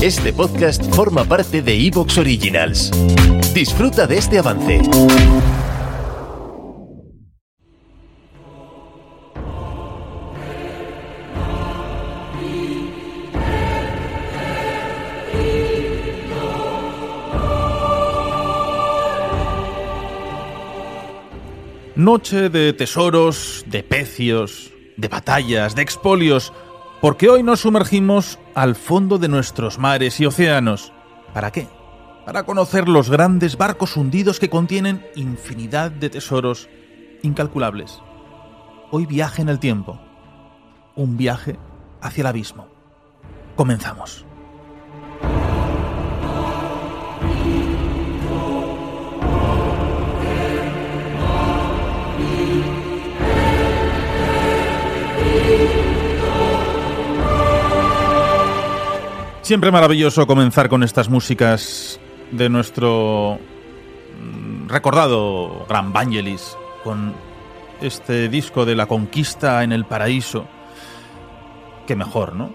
Este 0.00 0.32
podcast 0.32 0.94
forma 0.94 1.24
parte 1.24 1.60
de 1.60 1.74
Evox 1.74 2.18
Originals. 2.18 2.92
Disfruta 3.52 4.06
de 4.06 4.18
este 4.18 4.38
avance. 4.38 4.80
Noche 21.96 22.48
de 22.50 22.72
tesoros, 22.72 23.64
de 23.66 23.82
pecios, 23.82 24.70
de 24.96 25.08
batallas, 25.08 25.74
de 25.74 25.82
expolios, 25.82 26.52
porque 27.00 27.28
hoy 27.28 27.42
nos 27.42 27.60
sumergimos 27.60 28.38
al 28.54 28.74
fondo 28.74 29.18
de 29.18 29.28
nuestros 29.28 29.78
mares 29.78 30.20
y 30.20 30.26
océanos. 30.26 30.92
¿Para 31.32 31.52
qué? 31.52 31.68
Para 32.24 32.44
conocer 32.44 32.88
los 32.88 33.08
grandes 33.08 33.56
barcos 33.56 33.96
hundidos 33.96 34.40
que 34.40 34.50
contienen 34.50 35.06
infinidad 35.14 35.90
de 35.90 36.10
tesoros 36.10 36.68
incalculables. 37.22 38.00
Hoy 38.90 39.06
viaje 39.06 39.42
en 39.42 39.48
el 39.48 39.58
tiempo. 39.58 40.00
Un 40.96 41.16
viaje 41.16 41.58
hacia 42.00 42.22
el 42.22 42.26
abismo. 42.26 42.68
Comenzamos. 43.56 44.27
Siempre 59.48 59.72
maravilloso 59.72 60.26
comenzar 60.26 60.68
con 60.68 60.82
estas 60.82 61.08
músicas 61.08 61.98
de 62.32 62.50
nuestro 62.50 63.38
mm, 64.20 64.68
recordado 64.68 65.64
Gran 65.66 65.90
Vangelis, 65.90 66.54
con 66.84 67.14
este 67.80 68.28
disco 68.28 68.66
de 68.66 68.74
la 68.76 68.84
conquista 68.84 69.64
en 69.64 69.72
el 69.72 69.86
paraíso. 69.86 70.46
Qué 71.86 71.96
mejor, 71.96 72.36
¿no? 72.36 72.52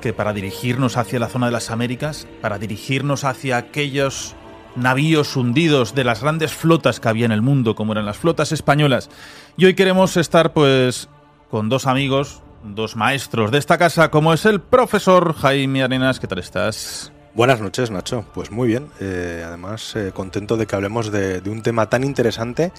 Que 0.00 0.12
para 0.12 0.32
dirigirnos 0.32 0.96
hacia 0.96 1.20
la 1.20 1.28
zona 1.28 1.46
de 1.46 1.52
las 1.52 1.70
Américas, 1.70 2.26
para 2.40 2.58
dirigirnos 2.58 3.22
hacia 3.22 3.56
aquellos 3.56 4.34
navíos 4.74 5.36
hundidos 5.36 5.94
de 5.94 6.02
las 6.02 6.20
grandes 6.20 6.52
flotas 6.52 6.98
que 6.98 7.10
había 7.10 7.26
en 7.26 7.32
el 7.32 7.42
mundo, 7.42 7.76
como 7.76 7.92
eran 7.92 8.06
las 8.06 8.16
flotas 8.16 8.50
españolas. 8.50 9.08
Y 9.56 9.66
hoy 9.66 9.74
queremos 9.74 10.16
estar, 10.16 10.52
pues, 10.52 11.08
con 11.48 11.68
dos 11.68 11.86
amigos, 11.86 12.42
dos 12.64 12.96
maestros 12.96 13.50
de 13.50 13.58
esta 13.58 13.78
casa, 13.78 14.10
como 14.10 14.32
es 14.32 14.46
el 14.46 14.60
profesor 14.60 15.34
Jaime 15.34 15.82
Arenas. 15.82 16.18
¿Qué 16.18 16.26
tal 16.26 16.38
estás? 16.38 17.12
Buenas 17.34 17.60
noches, 17.60 17.90
Nacho. 17.90 18.24
Pues 18.32 18.50
muy 18.50 18.68
bien. 18.68 18.88
Eh, 19.00 19.44
además, 19.46 19.94
eh, 19.96 20.12
contento 20.14 20.56
de 20.56 20.66
que 20.66 20.74
hablemos 20.76 21.10
de, 21.10 21.42
un 21.46 21.62
tema 21.62 21.88
tan 21.88 22.04
interesante 22.04 22.72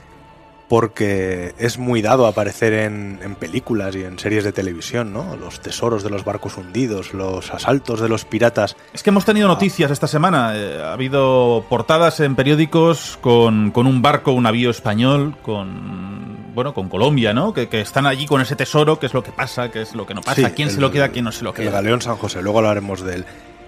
porque 0.68 1.54
es 1.60 1.78
muy 1.78 2.02
dado 2.02 2.26
aparecer 2.26 2.74
en, 2.74 3.20
en, 3.22 3.36
películas 3.36 3.96
y 3.96 4.04
en 4.04 4.18
series 4.18 4.44
de 4.44 4.52
televisión, 4.52 5.14
¿no? 5.14 5.36
Los 5.36 5.60
tesoros 5.60 6.04
de 6.04 6.10
los 6.10 6.26
barcos 6.26 6.58
hundidos, 6.58 7.14
los 7.14 7.54
asaltos 7.54 8.02
de 8.02 8.10
los 8.10 8.26
piratas. 8.26 8.76
Es 8.92 9.04
que 9.04 9.12
hemos 9.12 9.26
tenido 9.26 9.48
noticias 9.48 9.92
esta 9.92 10.08
semana. 10.08 10.54
Eh, 10.56 10.82
ha 10.82 10.94
habido 10.94 11.66
portadas 11.70 12.20
en 12.20 12.36
periódicos 12.36 13.20
con, 13.22 13.70
con 13.70 13.86
un 13.86 14.02
barco, 14.02 14.32
un 14.32 14.44
navío 14.44 14.72
español, 14.72 15.38
con 15.44 16.35
bueno, 16.56 16.74
con 16.74 16.90
Colombia, 16.90 17.34
¿no? 17.34 17.54
Que, 17.54 17.68
están 17.74 18.08
allí 18.08 18.26
con 18.26 18.42
ese 18.42 18.56
tesoro, 18.56 18.98
qué 18.98 19.06
es 19.06 19.14
lo 19.14 19.22
que 19.22 19.32
pasa, 19.32 19.70
qué 19.70 19.82
es 19.82 19.94
lo 19.94 20.08
que 20.08 20.14
no 20.14 20.22
pasa, 20.22 20.52
quién 20.52 20.72
se 20.72 20.80
lo 20.80 20.90
queda, 20.90 21.10
quién 21.10 21.26
no 21.26 21.32
se 21.34 21.44
lo 21.44 21.54
queda. 21.54 21.68
El 21.68 21.74
Galeón 21.74 22.02
San 22.02 22.16
José, 22.16 22.42
luego 22.42 22.60
hablaremos 22.60 23.02
de 23.02 23.16
él. 23.16 23.26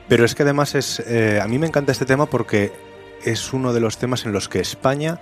Pero 0.07 0.23
es 0.23 0.33
que 0.33 0.43
además 0.43 0.73
es, 0.73 1.01
eh, 1.01 1.41
a 1.43 1.47
mí 1.47 1.59
me 1.59 1.67
encanta 1.67 1.91
este 1.91 2.05
tema 2.05 2.27
porque 2.27 2.71
es 3.25 3.51
uno 3.51 3.73
de 3.73 3.81
los 3.81 3.97
temas 3.97 4.25
en 4.25 4.31
los 4.31 4.47
que 4.47 4.61
España 4.61 5.19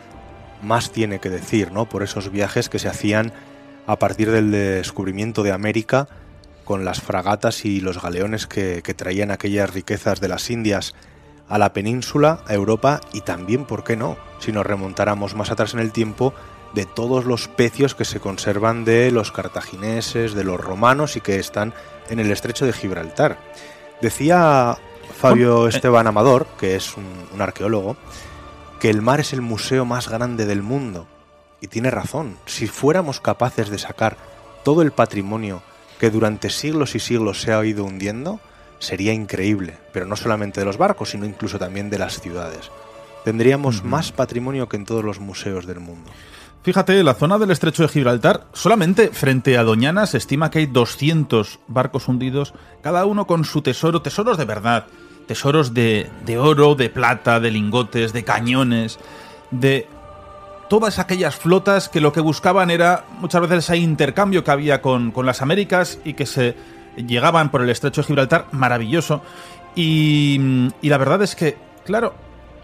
más 0.61 0.91
tiene 0.91 1.19
que 1.19 1.30
decir, 1.30 1.71
¿no? 1.71 1.89
Por 1.89 2.04
esos 2.04 2.31
viajes 2.31 2.70
que 2.70 2.77
se 2.77 2.87
hacían 2.87 3.33
a 3.87 3.98
partir 3.98 4.30
del 4.30 4.52
descubrimiento 4.52 5.42
de 5.42 5.52
América 5.52 6.08
con 6.64 6.86
las 6.86 7.02
fragatas 7.02 7.65
y 7.65 7.81
los 7.81 8.02
galeones 8.02 8.45
que, 8.45 8.81
que 8.83 8.93
traían 8.93 9.31
aquellas 9.31 9.73
riquezas 9.73 10.21
de 10.21 10.27
las 10.27 10.49
Indias 10.52 10.93
a 11.49 11.58
la 11.58 11.73
península, 11.73 12.42
a 12.48 12.54
Europa 12.54 13.02
y 13.11 13.21
también, 13.21 13.65
¿por 13.65 13.83
qué 13.83 13.95
no? 13.95 14.17
Si 14.39 14.52
nos 14.52 14.65
remontáramos 14.65 15.36
más 15.36 15.52
atrás 15.52 15.73
en 15.73 15.80
el 15.80 15.92
tiempo, 15.92 16.33
de 16.75 16.86
todos 16.86 17.23
los 17.23 17.47
pecios 17.47 17.95
que 17.95 18.03
se 18.03 18.19
conservan 18.19 18.83
de 18.83 19.09
los 19.09 19.31
cartagineses, 19.31 20.33
de 20.33 20.43
los 20.43 20.59
romanos 20.59 21.15
y 21.15 21.21
que 21.21 21.37
están 21.37 21.73
en 22.09 22.19
el 22.19 22.30
estrecho 22.30 22.65
de 22.65 22.73
Gibraltar. 22.73 23.39
Decía 24.02 24.77
Fabio 25.17 25.65
eh. 25.65 25.69
Esteban 25.69 26.05
Amador, 26.05 26.45
que 26.59 26.75
es 26.75 26.95
un, 26.97 27.41
arqueólogo, 27.41 27.95
que 28.81 28.89
el 28.89 29.02
mar 29.02 29.21
es 29.21 29.31
el 29.31 29.41
museo 29.41 29.86
más 29.86 30.09
grande 30.09 30.45
del 30.45 30.61
mundo. 30.61 31.08
Y 31.61 31.67
tiene 31.67 31.89
razón, 31.89 32.37
si 32.45 32.67
fuéramos 32.67 33.21
capaces 33.21 33.69
de 33.69 33.77
sacar 33.77 34.17
todo 34.65 34.81
el 34.81 34.92
patrimonio 34.92 35.63
que 35.97 36.09
durante 36.09 36.49
siglos 36.49 36.93
y 36.93 36.99
siglos 36.99 37.42
se 37.42 37.53
ha 37.53 37.65
ido 37.65 37.86
hundiendo, 37.86 38.42
sería 38.80 39.13
increíble, 39.13 39.77
pero 39.93 40.05
no 40.05 40.17
solamente 40.17 40.59
de 40.59 40.65
los 40.65 40.77
barcos, 40.77 41.11
sino 41.11 41.25
incluso 41.25 41.57
también 41.57 41.89
de 41.89 41.99
las 41.99 42.19
ciudades. 42.19 42.69
Tendríamos 43.23 43.86
más 43.86 44.11
patrimonio 44.11 44.67
que 44.67 44.75
en 44.75 44.86
todos 44.86 45.05
los 45.05 45.21
museos 45.21 45.65
del 45.65 45.80
mundo. 45.80 46.11
Fíjate, 46.65 47.03
la 47.03 47.14
zona 47.14 47.37
del 47.37 47.52
estrecho 47.52 47.83
de 47.83 47.89
Gibraltar, 47.89 48.48
solamente 48.52 49.09
frente 49.09 49.55
a 49.55 49.64
Doñana 49.64 50.08
se 50.08 50.17
estima 50.17 50.49
que 50.49 50.58
hay 50.58 50.65
200 50.65 51.59
barcos 51.67 52.08
hundidos, 52.08 52.55
cada 52.81 53.05
uno 53.05 53.27
con 53.27 53.45
su 53.45 53.61
tesoro, 53.61 54.02
tesoros 54.02 54.36
de 54.39 54.45
verdad, 54.45 54.87
tesoros 55.27 55.75
de, 55.75 56.09
oro, 56.39 56.73
de 56.73 56.89
plata, 56.89 57.39
de 57.39 57.52
lingotes, 57.52 58.14
de 58.14 58.23
cañones, 58.23 58.98
de 59.52 59.87
todas 60.67 60.98
aquellas 60.98 61.36
flotas 61.36 61.87
que 61.87 62.02
lo 62.02 62.11
que 62.11 62.20
buscaban 62.20 62.71
era 62.71 63.05
muchas 63.20 63.42
veces 63.42 63.65
ese 63.65 63.77
intercambio 63.77 64.43
que 64.43 64.49
había 64.49 64.81
con, 64.81 65.14
las 65.23 65.43
Américas 65.43 65.99
y 66.04 66.15
que 66.15 66.25
se 66.25 66.55
llegaban 66.95 67.52
por 67.52 67.61
el 67.61 67.70
estrecho 67.70 68.02
de 68.02 68.08
Gibraltar, 68.08 68.48
maravilloso. 68.54 69.21
Y, 69.75 70.71
la 70.81 70.98
verdad 70.98 71.21
es 71.21 71.36
que, 71.36 71.59
claro, 71.86 72.15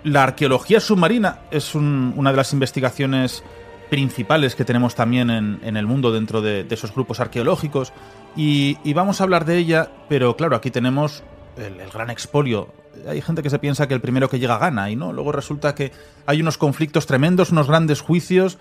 la 0.03 0.23
arqueología 0.23 0.79
submarina 0.79 1.41
es 1.51 1.75
una 1.75 2.31
de 2.31 2.38
las 2.38 2.51
investigaciones 2.51 3.44
principales 3.91 4.56
que 4.56 4.63
tenemos 4.63 4.96
también 4.96 5.29
en, 5.29 5.75
el 5.75 5.85
mundo 5.85 6.13
dentro 6.13 6.41
de, 6.41 6.66
esos 6.69 6.94
grupos 6.94 7.19
arqueológicos 7.19 7.91
y, 8.38 8.78
vamos 8.94 9.19
a 9.19 9.25
hablar 9.25 9.44
de 9.44 9.57
ella, 9.57 9.91
pero 10.07 10.38
claro, 10.38 10.56
aquí 10.56 10.72
tenemos 10.72 11.25
el, 11.57 11.75
gran 11.91 12.09
expolio. 12.09 12.74
Hay 13.06 13.22
gente 13.22 13.44
que 13.44 13.50
se 13.50 13.59
piensa 13.59 13.90
que 13.90 13.94
el 13.94 14.00
primero 14.00 14.29
que 14.29 14.40
llega 14.40 14.57
gana 14.57 14.90
y 14.90 14.96
no, 14.96 15.12
luego 15.12 15.34
resulta 15.34 15.75
que 15.75 15.91
hay 16.25 16.40
unos 16.40 16.57
conflictos 16.57 17.06
tremendos, 17.06 17.52
unos 17.52 17.68
grandes 17.68 18.00
juicios, 18.00 18.59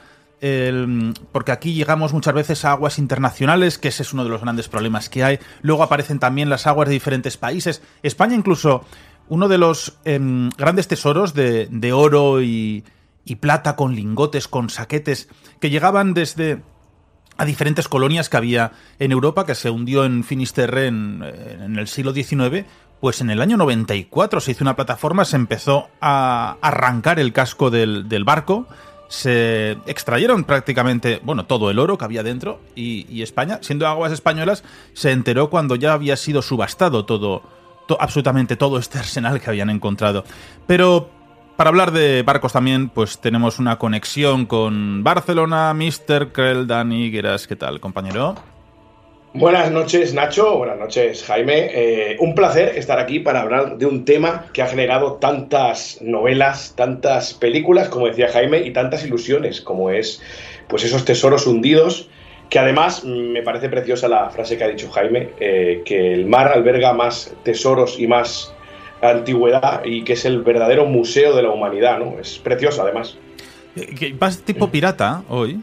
porque 1.31 1.53
aquí 1.53 1.75
llegamos 1.75 2.13
muchas 2.13 2.35
veces 2.35 2.65
a 2.65 2.73
aguas 2.73 2.99
internacionales, 2.99 3.79
que 3.79 3.87
ese 3.87 4.03
es 4.03 4.13
uno 4.13 4.25
de 4.25 4.31
los 4.31 4.41
grandes 4.41 4.67
problemas 4.67 5.09
que 5.09 5.23
hay. 5.23 5.39
Luego 5.63 5.85
aparecen 5.85 6.19
también 6.19 6.51
las 6.51 6.67
aguas 6.67 6.89
de 6.89 6.95
diferentes 6.95 7.37
países. 7.37 7.83
España 8.03 8.35
incluso, 8.35 8.85
uno 9.29 9.47
de 9.47 9.59
los 9.59 9.97
em, 10.05 10.51
grandes 10.59 10.89
tesoros 10.89 11.35
de 11.35 11.93
oro 11.93 12.43
y, 12.43 12.83
y 13.25 13.37
plata 13.37 13.77
con 13.77 13.95
lingotes, 13.95 14.49
con 14.49 14.71
saquetes, 14.71 15.29
que 15.61 15.71
llegaban 15.71 16.15
desde 16.15 16.63
a 17.37 17.45
diferentes 17.47 17.89
colonias 17.89 18.29
que 18.29 18.37
había 18.37 18.73
en 18.99 19.13
Europa, 19.13 19.47
que 19.47 19.55
se 19.55 19.71
hundió 19.71 20.05
en 20.05 20.25
Finisterre 20.25 20.89
en, 20.89 21.23
en, 21.23 21.79
el 21.79 21.89
siglo 21.89 22.13
XIX, 22.13 22.67
pues 23.01 23.21
en 23.23 23.31
el 23.31 23.41
año 23.41 23.57
94 23.57 24.41
se 24.41 24.51
hizo 24.53 24.63
una 24.63 24.77
plataforma, 24.77 25.25
se 25.25 25.37
empezó 25.37 25.89
a 26.01 26.59
arrancar 26.61 27.19
el 27.19 27.33
casco 27.33 27.71
del, 27.71 28.25
barco, 28.25 28.67
se 29.09 29.79
extrayeron 29.87 30.45
prácticamente, 30.45 31.21
bueno, 31.25 31.47
todo 31.47 31.71
el 31.71 31.79
oro 31.79 31.97
que 31.97 32.05
había 32.05 32.23
dentro, 32.23 32.61
y, 32.75 33.23
España, 33.23 33.59
siendo 33.63 33.87
aguas 33.87 34.13
españolas, 34.13 34.63
se 34.93 35.13
enteró 35.13 35.49
cuando 35.49 35.77
ya 35.77 35.95
había 35.95 36.17
sido 36.17 36.43
subastado 36.43 37.07
todo, 37.07 37.43
absolutamente 37.99 38.57
todo 38.57 38.79
este 38.79 38.99
arsenal 38.99 39.41
que 39.41 39.49
habían 39.49 39.71
encontrado. 39.71 40.25
Pero 40.67 41.11
para 41.61 41.69
hablar 41.69 41.91
de 41.91 42.23
barcos 42.23 42.55
también, 42.55 42.89
pues 42.89 43.19
tenemos 43.19 43.59
una 43.59 43.79
conexión 43.79 44.47
con 44.47 45.05
Barcelona, 45.05 45.75
Mr. 45.75 46.33
Krell, 46.33 46.67
Dani 46.67 47.11
Gueras. 47.11 47.47
¿Qué 47.47 47.55
tal, 47.55 47.81
compañero? 47.81 48.35
Buenas 49.35 49.71
noches, 49.71 50.15
Nacho. 50.15 50.57
Buenas 50.57 50.79
noches, 50.79 51.23
Jaime. 51.25 51.69
Eh, 51.75 52.17
un 52.19 52.35
placer 52.35 52.79
estar 52.79 52.99
aquí 52.99 53.21
para 53.21 53.43
hablar 53.43 53.77
de 53.77 53.85
un 53.85 54.07
tema 54.07 54.47
que 54.55 54.63
ha 54.63 54.69
generado 54.69 55.17
tantas 55.17 55.99
novelas, 56.01 56.73
tantas 56.79 57.35
películas, 57.35 57.91
como 57.91 58.07
decía 58.07 58.29
Jaime, 58.33 58.61
y 58.61 58.71
tantas 58.71 59.05
ilusiones, 59.05 59.61
como 59.61 59.91
es 59.91 60.23
pues 60.67 60.85
esos 60.85 61.05
tesoros 61.05 61.47
hundidos. 61.47 62.09
Que 62.49 62.59
además 62.59 63.05
me 63.05 63.43
parece 63.43 63.69
preciosa 63.69 64.09
la 64.09 64.31
frase 64.31 64.57
que 64.57 64.65
ha 64.65 64.69
dicho 64.69 64.91
Jaime, 64.93 65.29
eh, 65.39 65.83
que 65.85 66.15
el 66.15 66.25
mar 66.25 66.51
alberga 66.55 66.95
más 66.95 67.35
tesoros 67.45 68.01
y 68.01 68.07
más 68.07 68.55
antigüedad 69.03 69.85
y 69.85 70.05
que 70.05 70.15
es 70.15 70.25
el 70.25 70.43
verdadero 70.43 70.87
museo 70.87 71.35
de 71.35 71.43
la 71.43 71.51
humanidad, 71.51 71.99
¿no? 71.99 72.19
Es 72.19 72.39
precioso, 72.39 72.83
además. 72.83 73.17
¿Vas 74.19 74.43
tipo 74.43 74.71
pirata 74.71 75.23
hoy? 75.29 75.61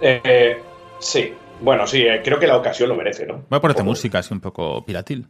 Eh, 0.00 0.58
sí, 0.98 1.32
bueno, 1.60 1.86
sí, 1.86 2.02
eh, 2.02 2.20
creo 2.22 2.38
que 2.38 2.46
la 2.46 2.56
ocasión 2.56 2.88
lo 2.88 2.94
merece, 2.94 3.26
¿no? 3.26 3.44
Voy 3.48 3.56
a 3.56 3.60
ponerte 3.60 3.82
música 3.82 4.18
así 4.18 4.34
un 4.34 4.40
poco 4.40 4.84
piratil. 4.84 5.26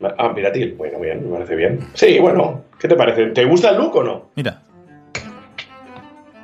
Ah, 0.00 0.32
piratil. 0.34 0.74
Bueno, 0.74 1.00
bien, 1.00 1.28
me 1.28 1.36
parece 1.36 1.56
bien. 1.56 1.80
Sí, 1.94 2.18
bueno, 2.18 2.64
¿qué 2.78 2.86
te 2.86 2.94
parece? 2.94 3.26
¿Te 3.26 3.44
gusta 3.44 3.70
el 3.70 3.78
look 3.78 3.96
o 3.96 4.02
no? 4.04 4.30
Mira. 4.36 4.62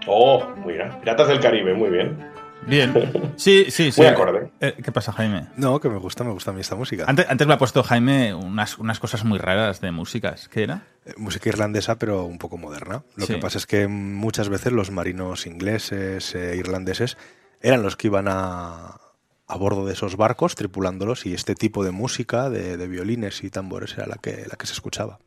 Oh, 0.07 0.45
mira. 0.67 0.99
Piratas 1.01 1.29
del 1.29 1.41
Caribe, 1.41 1.73
muy 1.73 1.91
bien. 1.91 2.34
Bien. 2.67 2.93
Sí, 3.37 3.67
sí, 3.71 3.93
sí. 3.93 4.01
Muy 4.01 4.09
acorde. 4.09 4.51
Eh, 4.61 4.75
¿Qué 4.83 4.91
pasa, 4.91 5.13
Jaime? 5.13 5.49
No, 5.57 5.79
que 5.81 5.89
me 5.89 5.99
gusta, 5.99 6.25
me 6.25 6.31
gusta 6.33 6.51
a 6.51 6.55
mí 6.55 6.61
esta 6.61 6.75
música. 6.77 7.05
Antes, 7.07 7.27
antes 7.29 7.47
me 7.47 7.55
ha 7.55 7.59
puesto 7.59 7.83
Jaime 7.83 8.35
unas, 8.35 8.79
unas 8.79 8.99
cosas 9.01 9.25
muy 9.25 9.39
raras 9.39 9.81
de 9.81 9.91
músicas. 9.91 10.49
¿Qué 10.49 10.63
era? 10.63 10.87
Eh, 11.05 11.13
Música 11.19 11.49
irlandesa, 11.51 11.99
pero 11.99 12.25
un 12.25 12.39
poco 12.39 12.57
moderna. 12.57 13.05
Lo 13.17 13.27
Sí. 13.27 13.35
que 13.35 13.39
pasa 13.41 13.59
es 13.59 13.67
que 13.67 13.87
muchas 13.87 14.49
veces 14.49 14.73
los 14.73 14.91
marinos 14.91 15.47
ingleses 15.47 16.35
e 16.35 16.57
irlandeses 16.57 17.19
eran 17.61 17.83
los 17.83 17.97
que 17.97 18.07
iban 18.09 18.29
a, 18.29 18.99
a 19.47 19.57
bordo 19.59 19.85
de 19.85 19.93
esos 19.93 20.17
barcos 20.17 20.55
tripulándolos 20.55 21.27
y 21.27 21.35
este 21.35 21.55
tipo 21.55 21.85
de 21.85 21.91
música, 21.91 22.49
de, 22.49 22.77
de 22.79 22.89
violines 22.89 23.45
y 23.45 23.51
tambores, 23.51 23.93
era 23.97 24.07
la 24.07 24.17
que, 24.17 24.47
la 24.51 24.57
que 24.57 24.67
se 24.67 24.73
escuchaba. 24.73 25.19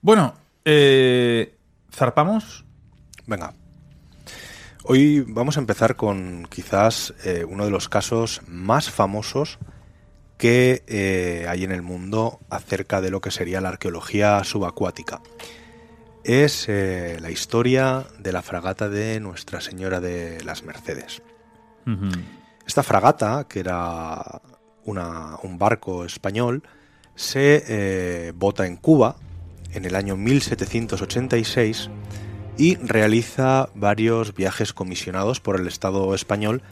Bueno, 0.00 0.34
eh, 0.64 1.56
zarpamos. 1.92 2.64
Venga. 3.26 3.52
Hoy 4.88 5.24
vamos 5.26 5.56
a 5.56 5.60
empezar 5.60 5.96
con 5.96 6.46
quizás 6.48 7.12
eh, 7.24 7.44
uno 7.48 7.64
de 7.64 7.70
los 7.72 7.88
casos 7.88 8.42
más 8.46 8.88
famosos 8.90 9.58
que 10.38 10.84
eh, 10.86 11.46
hay 11.48 11.64
en 11.64 11.72
el 11.72 11.82
mundo 11.82 12.38
acerca 12.50 13.00
de 13.00 13.10
lo 13.10 13.20
que 13.20 13.30
sería 13.32 13.60
la 13.60 13.70
arqueología 13.70 14.44
subacuática. 14.44 15.22
Es 16.22 16.66
eh, 16.68 17.18
la 17.20 17.30
historia 17.30 18.04
de 18.18 18.32
la 18.32 18.42
fragata 18.42 18.88
de 18.88 19.18
Nuestra 19.20 19.60
Señora 19.60 20.00
de 20.00 20.42
las 20.44 20.62
Mercedes. 20.62 21.22
Esta 22.66 22.82
fragata, 22.82 23.46
que 23.48 23.60
era 23.60 24.40
una- 24.84 25.36
un 25.42 25.56
barco 25.58 26.04
español, 26.04 26.62
se 27.14 28.32
bota 28.36 28.66
en 28.66 28.76
Cuba 28.76 29.16
en 29.72 29.84
el 29.84 29.94
año 29.94 30.16
1786 30.16 31.90
y 32.58 32.76
realiza 32.76 33.68
varios 33.74 34.34
viajes 34.34 34.72
comisionados 34.72 35.40
por 35.40 35.60
el 35.60 35.66
Estado 35.66 36.14
español 36.14 36.62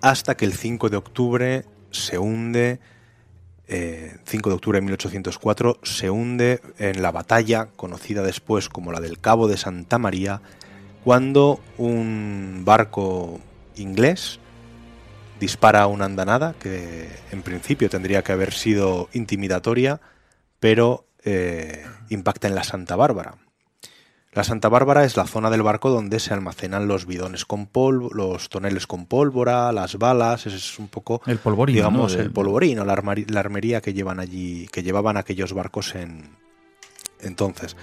hasta 0.00 0.36
que 0.36 0.44
el 0.44 0.52
5 0.52 0.88
de 0.88 0.96
octubre 0.96 1.64
se 1.90 2.18
hunde, 2.18 2.80
eh, 3.68 4.16
5 4.24 4.48
de 4.48 4.54
octubre 4.54 4.78
de 4.78 4.82
1804, 4.82 5.78
se 5.82 6.10
hunde 6.10 6.60
en 6.78 7.02
la 7.02 7.12
batalla 7.12 7.68
conocida 7.76 8.22
después 8.22 8.68
como 8.68 8.92
la 8.92 9.00
del 9.00 9.20
Cabo 9.20 9.46
de 9.46 9.56
Santa 9.56 9.98
María, 9.98 10.40
cuando 11.04 11.60
un 11.78 12.62
barco 12.64 13.40
inglés 13.76 14.40
dispara 15.38 15.86
una 15.86 16.04
andanada 16.04 16.54
que 16.58 17.08
en 17.30 17.42
principio 17.42 17.88
tendría 17.88 18.22
que 18.22 18.32
haber 18.32 18.52
sido 18.52 19.08
intimidatoria, 19.12 20.00
pero 20.58 21.06
eh, 21.24 21.84
impacta 22.10 22.48
en 22.48 22.54
la 22.54 22.64
Santa 22.64 22.96
Bárbara. 22.96 23.36
La 24.32 24.44
Santa 24.44 24.68
Bárbara 24.68 25.04
es 25.04 25.16
la 25.16 25.26
zona 25.26 25.50
del 25.50 25.62
barco 25.62 25.90
donde 25.90 26.20
se 26.20 26.32
almacenan 26.32 26.86
los 26.86 27.04
bidones 27.04 27.44
con 27.44 27.66
polvo, 27.66 28.10
los 28.12 28.48
toneles 28.48 28.86
con 28.86 29.06
pólvora, 29.06 29.72
las 29.72 29.98
balas, 29.98 30.46
ese 30.46 30.56
es 30.56 30.78
un 30.78 30.86
poco 30.86 31.20
El 31.26 31.38
polvorín. 31.38 31.74
digamos 31.74 32.14
el 32.14 32.30
polvorín 32.30 32.78
o 32.78 32.84
la, 32.84 32.94
la 32.94 33.40
armería 33.40 33.80
que 33.80 33.92
llevan 33.92 34.20
allí, 34.20 34.68
que 34.68 34.84
llevaban 34.84 35.16
aquellos 35.16 35.52
barcos 35.52 35.96
en 35.96 36.36
entonces. 37.20 37.76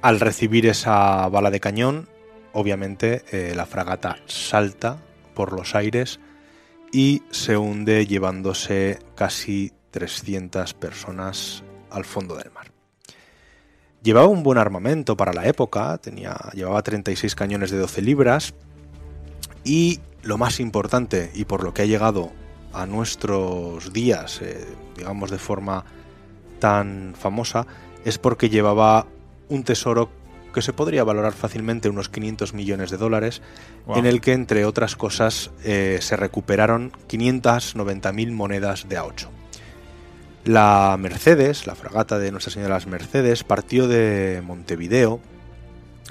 Al 0.00 0.18
recibir 0.18 0.66
esa 0.66 1.28
bala 1.28 1.50
de 1.50 1.60
cañón, 1.60 2.08
obviamente 2.54 3.22
eh, 3.30 3.54
la 3.54 3.66
fragata 3.66 4.16
salta 4.24 4.96
por 5.34 5.52
los 5.52 5.74
aires 5.74 6.20
y 6.90 7.22
se 7.30 7.58
hunde 7.58 8.06
llevándose 8.06 8.98
casi 9.14 9.72
300 9.90 10.72
personas 10.72 11.62
al 11.90 12.06
fondo 12.06 12.34
del 12.34 12.50
mar. 12.50 12.72
Llevaba 14.02 14.28
un 14.28 14.42
buen 14.42 14.58
armamento 14.58 15.16
para 15.16 15.32
la 15.32 15.46
época, 15.46 15.98
tenía, 15.98 16.36
llevaba 16.54 16.82
36 16.82 17.34
cañones 17.34 17.70
de 17.70 17.78
12 17.78 18.00
libras 18.00 18.54
y 19.62 20.00
lo 20.22 20.38
más 20.38 20.58
importante 20.58 21.30
y 21.34 21.44
por 21.44 21.62
lo 21.62 21.74
que 21.74 21.82
ha 21.82 21.86
llegado 21.86 22.30
a 22.72 22.86
nuestros 22.86 23.92
días, 23.92 24.40
eh, 24.42 24.66
digamos 24.96 25.30
de 25.30 25.38
forma 25.38 25.84
tan 26.60 27.14
famosa, 27.18 27.66
es 28.04 28.18
porque 28.18 28.48
llevaba 28.48 29.06
un 29.48 29.64
tesoro 29.64 30.08
que 30.54 30.62
se 30.62 30.72
podría 30.72 31.04
valorar 31.04 31.32
fácilmente 31.32 31.88
unos 31.88 32.08
500 32.08 32.54
millones 32.54 32.90
de 32.90 32.96
dólares, 32.96 33.42
en 33.94 34.06
el 34.06 34.20
que 34.20 34.32
entre 34.32 34.64
otras 34.64 34.96
cosas 34.96 35.50
eh, 35.64 35.98
se 36.00 36.16
recuperaron 36.16 36.92
590.000 37.08 38.32
monedas 38.32 38.88
de 38.88 38.98
A8. 38.98 39.39
La 40.44 40.96
Mercedes, 40.98 41.66
la 41.66 41.74
fragata 41.74 42.18
de 42.18 42.30
Nuestra 42.30 42.52
Señora 42.52 42.74
de 42.74 42.80
las 42.80 42.86
Mercedes, 42.86 43.44
partió 43.44 43.88
de 43.88 44.42
Montevideo 44.42 45.20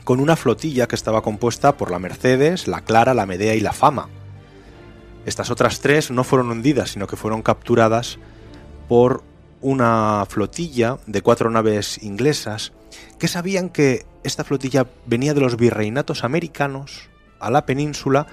con 0.03 0.19
una 0.19 0.35
flotilla 0.35 0.87
que 0.87 0.95
estaba 0.95 1.21
compuesta 1.21 1.77
por 1.77 1.91
la 1.91 1.99
Mercedes, 1.99 2.67
la 2.67 2.81
Clara, 2.81 3.13
la 3.13 3.25
Medea 3.25 3.55
y 3.55 3.59
la 3.59 3.73
Fama. 3.73 4.09
Estas 5.25 5.49
otras 5.49 5.81
tres 5.81 6.11
no 6.11 6.23
fueron 6.23 6.49
hundidas, 6.51 6.91
sino 6.91 7.07
que 7.07 7.15
fueron 7.15 7.41
capturadas 7.41 8.19
por 8.87 9.23
una 9.61 10.25
flotilla 10.29 10.97
de 11.07 11.21
cuatro 11.21 11.49
naves 11.49 12.01
inglesas 12.01 12.71
que 13.17 13.27
sabían 13.27 13.69
que 13.69 14.05
esta 14.23 14.43
flotilla 14.43 14.87
venía 15.05 15.33
de 15.33 15.41
los 15.41 15.57
virreinatos 15.57 16.23
americanos 16.23 17.09
a 17.39 17.49
la 17.49 17.65
península 17.65 18.27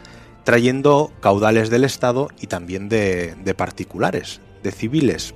trayendo 0.44 1.10
caudales 1.20 1.70
del 1.70 1.84
Estado 1.84 2.28
y 2.40 2.46
también 2.46 2.88
de, 2.88 3.34
de 3.34 3.54
particulares, 3.54 4.40
de 4.62 4.72
civiles. 4.72 5.34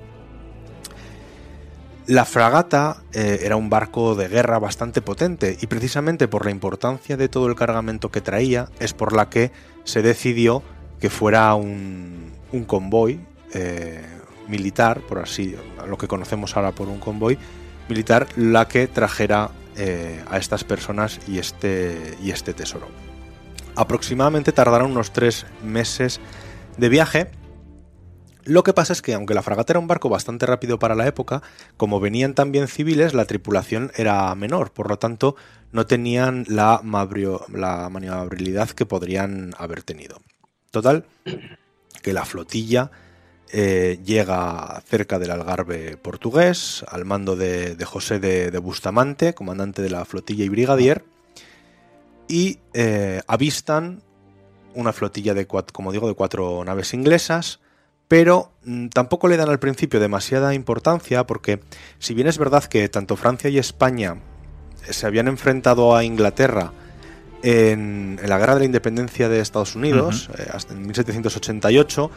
La 2.11 2.25
fragata 2.25 3.05
eh, 3.13 3.39
era 3.45 3.55
un 3.55 3.71
barco 3.71 4.17
de 4.17 4.27
guerra 4.27 4.59
bastante 4.59 5.01
potente 5.01 5.57
y 5.61 5.69
precisamente 5.69 6.27
por 6.27 6.45
la 6.45 6.51
importancia 6.51 7.17
de 7.17 7.29
todo 7.29 7.47
el 7.47 7.55
cargamento 7.55 8.11
que 8.11 8.21
traía 8.21 8.69
es 8.81 8.95
por 8.95 9.15
la 9.15 9.31
que 9.31 9.53
se 9.85 10.03
decidió 10.03 10.65
que 10.99 11.09
fuera 11.09 11.55
un, 11.55 12.33
convoy 12.67 13.21
eh, 13.55 14.05
militar, 14.49 15.03
por 15.03 15.21
así, 15.21 15.55
lo 15.87 15.97
que 15.99 16.09
conocemos 16.09 16.57
ahora 16.57 16.73
por 16.73 16.89
un 16.89 16.99
convoy 16.99 17.39
militar, 17.89 18.27
la 18.35 18.67
que 18.67 18.89
trajera 18.89 19.53
eh, 19.77 20.21
a 20.29 20.39
estas 20.39 20.65
personas 20.65 21.21
y 21.29 21.39
este, 21.39 22.17
y 22.21 22.33
este 22.33 22.55
tesoro. 22.55 22.89
Aproximadamente 23.77 24.51
tardaron 24.51 24.91
unos 24.91 25.13
tres 25.13 25.47
meses 25.63 26.21
de 26.77 26.89
viaje. 26.89 27.31
Lo 28.45 28.63
que 28.63 28.73
pasa 28.73 28.93
es 28.93 29.03
que, 29.03 29.15
aunque 29.15 29.35
la 29.35 29.43
fragata 29.43 29.73
era 29.73 29.81
un 29.81 29.87
barco 29.87 30.09
bastante 30.09 30.47
rápido 30.47 30.79
para 30.79 30.95
la 30.95 31.07
época, 31.07 31.43
como 31.77 32.01
venían 32.01 32.35
también 32.35 32.69
civiles, 32.69 33.15
la 33.15 33.27
tripulación 33.27 33.93
era 33.97 34.35
menor, 34.35 34.73
por 34.73 34.89
lo 34.89 34.99
tanto, 34.99 35.37
no 35.73 35.87
tenían 35.87 36.45
la, 36.49 36.81
maniobrabilidad 36.83 38.71
que 38.71 38.87
podrían 38.87 39.55
haber 39.59 39.83
tenido. 39.83 40.21
Total, 40.71 41.05
que 42.03 42.13
la 42.13 42.25
flotilla 42.25 42.91
eh, 43.53 44.01
llega 44.05 44.81
cerca 44.87 45.19
del 45.19 45.33
Algarve 45.33 45.97
portugués, 45.97 46.85
al 46.89 47.05
mando 47.05 47.37
de, 47.37 47.77
José 47.85 48.21
de, 48.21 48.59
Bustamante, 48.59 49.35
comandante 49.35 49.83
de 49.83 49.91
la 49.91 50.05
flotilla 50.05 50.45
y 50.45 50.49
brigadier, 50.49 51.05
y 52.27 52.61
eh, 52.75 53.21
avistan 53.27 54.03
una 54.75 54.93
flotilla 54.93 55.35
de, 55.35 55.49
cuat- 55.49 55.73
como 55.73 55.93
digo, 55.93 56.09
de 56.09 56.15
cuatro 56.15 56.65
naves 56.65 56.95
inglesas, 56.95 57.61
pero 58.11 58.51
mm, 58.65 58.89
tampoco 58.89 59.29
le 59.29 59.37
dan 59.37 59.49
al 59.51 59.61
principio 59.61 60.01
demasiada 60.01 60.53
importancia 60.53 61.25
porque 61.29 61.61
si 62.01 62.13
bien 62.13 62.27
es 62.27 62.39
verdad 62.39 62.65
que 62.65 62.89
tanto 62.89 63.15
Francia 63.15 63.49
y 63.51 63.57
España 63.59 64.17
se 64.91 65.07
habían 65.07 65.29
enfrentado 65.29 65.95
a 65.95 66.03
Inglaterra 66.03 66.73
en, 67.45 68.19
en 68.21 68.29
la 68.29 68.37
guerra 68.39 68.55
de 68.55 68.61
la 68.61 68.67
independencia 68.67 69.29
de 69.29 69.39
Estados 69.39 69.77
Unidos, 69.77 70.29
eh, 70.37 70.49
hasta 70.53 70.75
en 70.75 70.83
1788, 70.87 72.11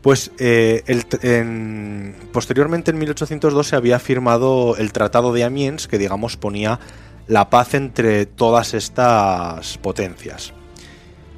pues 0.00 0.30
eh, 0.38 0.84
el 0.86 1.04
en- 1.22 2.14
posteriormente 2.32 2.92
en 2.92 2.98
1802 2.98 3.66
se 3.66 3.74
había 3.74 3.98
firmado 3.98 4.76
el 4.76 4.92
Tratado 4.92 5.32
de 5.32 5.42
Amiens 5.42 5.88
que 5.88 5.98
digamos 5.98 6.36
ponía 6.36 6.78
la 7.26 7.50
paz 7.50 7.74
entre 7.74 8.26
todas 8.26 8.74
estas 8.74 9.76
potencias. 9.78 10.52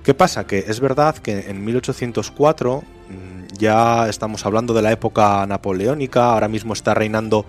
¿Qué 0.03 0.13
pasa? 0.13 0.47
Que 0.47 0.59
es 0.69 0.81
verdad 0.81 1.17
que 1.17 1.49
en 1.49 1.65
1804 1.65 2.83
mm, 3.09 3.34
ya 3.59 4.09
estamos 4.09 4.45
hablando 4.47 4.75
de 4.75 4.83
la 4.83 4.93
época 4.93 5.47
napoleónica, 5.47 6.33
ahora 6.33 6.49
mismo 6.49 6.73
está 6.73 6.95
reinando 6.95 7.47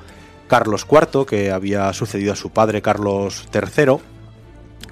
Carlos 0.48 0.86
IV, 0.90 1.26
que 1.26 1.52
había 1.52 1.92
sucedido 1.94 2.34
a 2.34 2.36
su 2.36 2.52
padre 2.52 2.82
Carlos 2.82 3.48
III. 3.54 3.98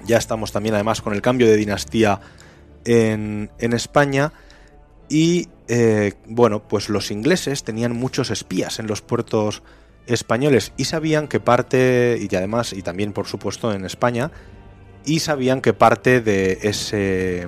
Ya 0.06 0.18
estamos 0.18 0.52
también 0.52 0.74
además 0.74 1.00
con 1.00 1.14
el 1.14 1.22
cambio 1.22 1.46
de 1.46 1.56
dinastía 1.56 2.20
en, 2.84 3.50
España. 3.58 4.32
Y 5.08 5.48
eh, 5.68 6.14
bueno, 6.26 6.66
pues 6.66 6.88
los 6.88 7.10
ingleses 7.10 7.62
tenían 7.62 7.92
muchos 7.92 8.30
espías 8.30 8.78
en 8.78 8.86
los 8.86 9.02
puertos 9.02 9.62
españoles 10.06 10.72
y 10.76 10.84
sabían 10.84 11.28
que 11.28 11.40
parte, 11.40 12.18
y 12.20 12.34
además, 12.34 12.72
y 12.72 12.82
también 12.82 13.12
por 13.12 13.26
supuesto 13.26 13.72
en 13.72 13.84
España, 13.84 14.30
y 15.06 15.20
sabían 15.20 15.60
que 15.60 15.72
parte 15.72 16.20
de 16.20 16.58
ese, 16.62 17.46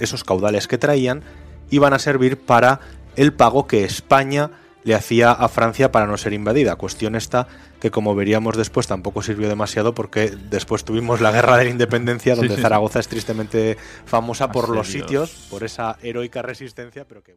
esos 0.00 0.24
caudales 0.24 0.66
que 0.66 0.78
traían 0.78 1.22
iban 1.70 1.92
a 1.92 1.98
servir 1.98 2.38
para 2.38 2.80
el 3.16 3.32
pago 3.32 3.66
que 3.66 3.84
España 3.84 4.50
le 4.84 4.94
hacía 4.94 5.32
a 5.32 5.48
Francia 5.48 5.92
para 5.92 6.06
no 6.06 6.16
ser 6.16 6.32
invadida. 6.32 6.76
Cuestión 6.76 7.14
esta 7.14 7.46
que 7.80 7.90
como 7.90 8.14
veríamos 8.14 8.56
después 8.56 8.86
tampoco 8.86 9.22
sirvió 9.22 9.48
demasiado 9.48 9.94
porque 9.94 10.30
después 10.50 10.84
tuvimos 10.84 11.20
la 11.20 11.30
guerra 11.30 11.56
de 11.56 11.64
la 11.64 11.70
independencia 11.70 12.34
donde 12.34 12.56
Zaragoza 12.56 13.00
es 13.00 13.08
tristemente 13.08 13.76
famosa 14.06 14.50
por 14.50 14.68
los 14.68 14.88
sitios, 14.88 15.46
por 15.50 15.64
esa 15.64 15.98
heroica 16.02 16.42
resistencia, 16.42 17.06
pero 17.06 17.22
que 17.22 17.36